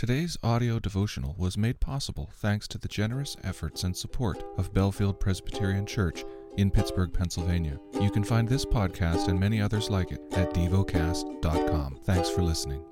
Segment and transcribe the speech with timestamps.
[0.00, 5.20] Today's audio devotional was made possible thanks to the generous efforts and support of Bellefield
[5.20, 6.24] Presbyterian Church
[6.56, 7.78] in Pittsburgh, Pennsylvania.
[8.00, 11.98] You can find this podcast and many others like it at devocast.com.
[12.04, 12.82] Thanks for listening.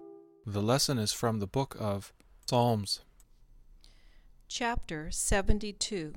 [0.45, 2.13] The lesson is from the book of
[2.47, 3.01] Psalms.
[4.47, 6.13] Chapter 72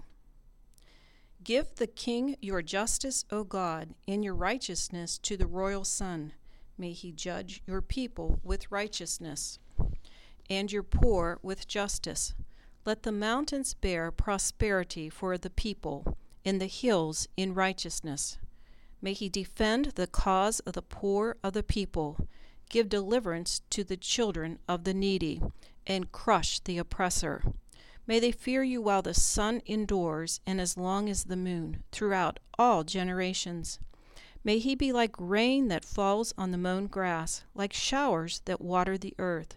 [1.42, 6.34] Give the king your justice, O God, in your righteousness to the royal son.
[6.78, 9.58] May he judge your people with righteousness
[10.52, 12.34] and your poor with justice.
[12.85, 18.38] Let the mountains bear prosperity for the people, and the hills in righteousness.
[19.02, 22.27] May he defend the cause of the poor of the people,
[22.70, 25.41] give deliverance to the children of the needy,
[25.88, 27.43] and crush the oppressor.
[28.05, 32.41] May they fear you while the sun endures, and as long as the moon, throughout
[32.59, 33.79] all generations.
[34.43, 38.98] May he be like rain that falls on the mown grass, like showers that water
[38.98, 39.55] the earth.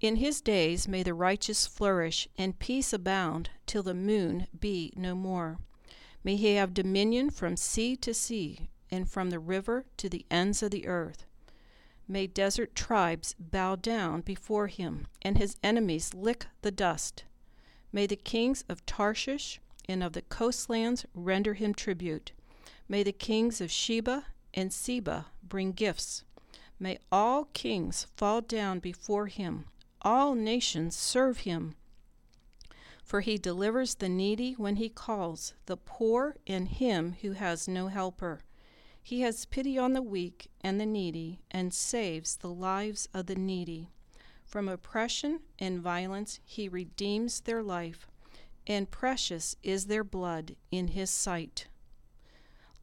[0.00, 5.16] In his days may the righteous flourish, and peace abound, till the moon be no
[5.16, 5.58] more.
[6.22, 10.62] May he have dominion from sea to sea, and from the river to the ends
[10.62, 11.26] of the earth.
[12.06, 17.24] May desert tribes bow down before him, and his enemies lick the dust.
[17.90, 22.30] May the kings of Tarshish and of the coastlands render him tribute.
[22.88, 26.22] May the kings of Sheba and Seba bring gifts.
[26.78, 29.64] May all kings fall down before him
[30.02, 31.74] all nations serve him.
[33.04, 37.88] For he delivers the needy when he calls, the poor and him who has no
[37.88, 38.40] helper.
[39.02, 43.34] He has pity on the weak and the needy, and saves the lives of the
[43.34, 43.88] needy.
[44.44, 48.06] From oppression and violence he redeems their life,
[48.66, 51.66] and precious is their blood in his sight.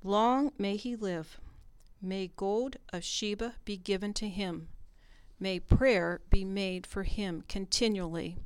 [0.03, 1.39] Long may he live.
[2.01, 4.69] May gold of Sheba be given to him
[5.39, 8.37] May prayer be made for him continually,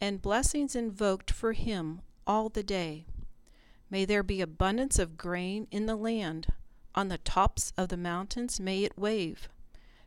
[0.00, 3.04] and blessings invoked for him all the day.
[3.90, 6.48] May there be abundance of grain in the land.
[6.94, 9.48] On the tops of the mountains may it wave.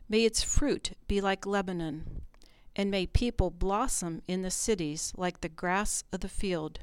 [0.08, 2.22] May its fruit be like Lebanon.
[2.76, 6.80] And may people blossom in the cities like the grass of the field.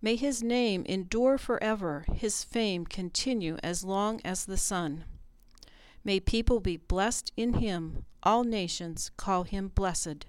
[0.00, 5.04] May his name endure forever, his fame continue as long as the sun.
[6.04, 8.04] May people be blessed in him.
[8.22, 10.26] All nations call him blessed.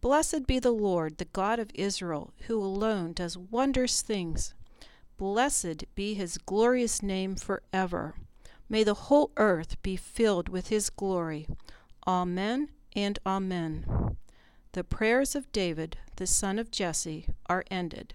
[0.00, 4.54] Blessed be the Lord, the God of Israel, who alone does wondrous things.
[5.16, 8.14] Blessed be his glorious name forever.
[8.68, 11.46] May the whole earth be filled with his glory.
[12.06, 14.16] Amen and Amen.
[14.72, 18.14] The prayers of David, the son of Jesse, are ended.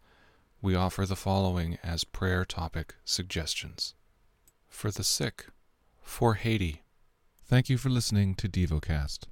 [0.61, 3.95] we offer the following as prayer topic suggestions.
[4.69, 5.47] For the sick,
[6.01, 6.83] for Haiti.
[7.45, 9.25] Thank you for listening to DevoCast.